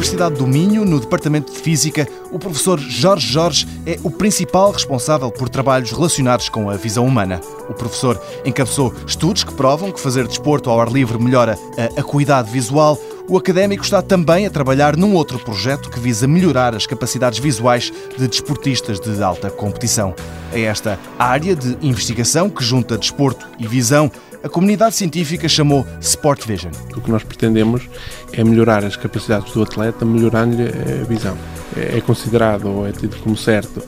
[0.00, 5.30] Universidade do Minho, no Departamento de Física, o professor Jorge Jorge é o principal responsável
[5.30, 7.38] por trabalhos relacionados com a visão humana.
[7.68, 12.50] O professor encabeçou estudos que provam que fazer desporto ao ar livre melhora a acuidade
[12.50, 12.98] visual.
[13.28, 17.92] O académico está também a trabalhar num outro projeto que visa melhorar as capacidades visuais
[18.16, 20.14] de desportistas de alta competição.
[20.50, 24.10] É esta área de investigação que junta desporto e visão
[24.42, 26.72] a comunidade científica chamou Sport Vision.
[26.96, 27.88] O que nós pretendemos
[28.32, 31.36] é melhorar as capacidades do atleta, melhorando-lhe a visão.
[31.76, 33.82] É considerado ou é tido como certo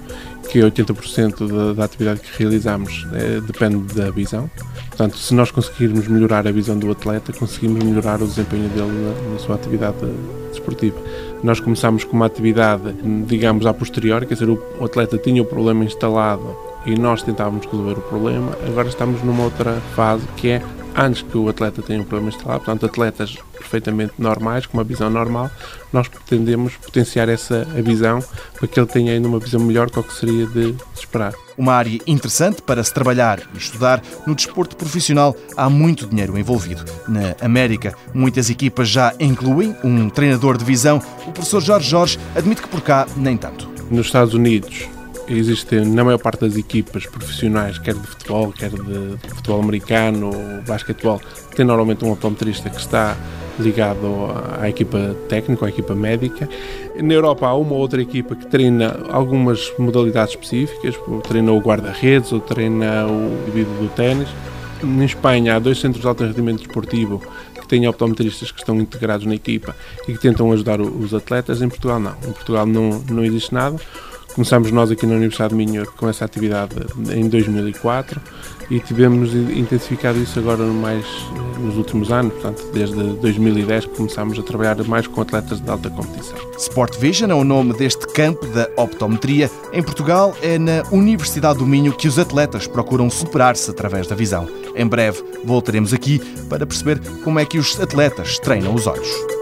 [0.52, 4.50] que 80% da, da, atividade que realizamos é, depende da visão.
[4.88, 9.32] Portanto, se nós conseguirmos melhorar a visão do atleta, conseguimos melhorar o desempenho dele na,
[9.32, 9.96] na sua atividade
[10.50, 11.00] desportiva.
[11.42, 12.94] Nós começamos com uma atividade,
[13.26, 17.64] digamos, a posteriori, quer dizer, o, o atleta tinha o problema instalado e nós tentávamos
[17.64, 18.52] resolver o problema.
[18.66, 20.62] Agora estamos numa outra fase que é
[20.96, 25.08] antes que o atleta tenha um problema instalado, portanto, atletas perfeitamente normais, com uma visão
[25.08, 25.50] normal,
[25.92, 28.22] nós pretendemos potenciar essa a visão
[28.58, 31.32] para que ele tenha ainda uma visão melhor do que seria de esperar.
[31.56, 34.02] Uma área interessante para se trabalhar e estudar.
[34.26, 36.84] No desporto profissional há muito dinheiro envolvido.
[37.06, 41.00] Na América, muitas equipas já incluem um treinador de visão.
[41.26, 43.70] O professor Jorge Jorge admite que por cá nem tanto.
[43.90, 44.88] Nos Estados Unidos,
[45.28, 50.62] existem na maior parte das equipas profissionais, quer de futebol, quer de futebol americano ou
[50.62, 51.20] basquetebol,
[51.54, 53.16] tem normalmente um optometrista que está
[53.58, 56.48] ligado à equipa técnica, à equipa médica.
[57.00, 60.94] Na Europa há uma ou outra equipa que treina algumas modalidades específicas,
[61.28, 64.28] treina o guarda-redes ou treina o indivíduo do ténis.
[64.82, 67.22] Em Espanha há dois centros de alto rendimento desportivo
[67.60, 69.76] que têm optometristas que estão integrados na equipa
[70.08, 71.62] e que tentam ajudar os atletas.
[71.62, 72.12] Em Portugal não.
[72.26, 73.78] Em Portugal não, não existe nada.
[74.34, 76.74] Começámos nós aqui na Universidade de Minho com essa atividade
[77.14, 78.20] em 2004
[78.70, 81.04] e tivemos intensificado isso agora mais
[81.60, 85.90] nos últimos anos, portanto, desde 2010 que começámos a trabalhar mais com atletas de alta
[85.90, 86.36] competição.
[86.56, 89.50] Sport Vision é o nome deste campo da optometria.
[89.72, 94.48] Em Portugal, é na Universidade do Minho que os atletas procuram superar-se através da visão.
[94.74, 96.18] Em breve voltaremos aqui
[96.48, 99.41] para perceber como é que os atletas treinam os olhos.